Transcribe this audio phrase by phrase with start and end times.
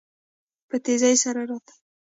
[0.69, 1.73] په تيزی سره راته.